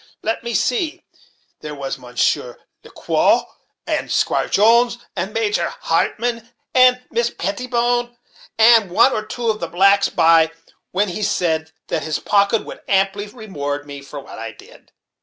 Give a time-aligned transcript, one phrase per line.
[0.23, 1.03] Let me see
[1.59, 3.45] there was Mounshier Ler Quow,
[3.85, 8.17] and Squire Jones, and Major Hartmann, and Miss Pettibone,
[8.57, 10.49] and one or two of the blacks by,
[10.89, 14.91] when he said that his pocket would amply reward me for what I did."